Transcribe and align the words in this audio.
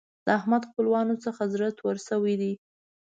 د 0.25 0.27
احمد 0.39 0.61
له 0.65 0.69
خپلوانو 0.71 1.15
څخه 1.25 1.41
زړه 1.53 1.67
تور 1.79 1.95
شوی 2.07 2.35
دی. 2.41 2.53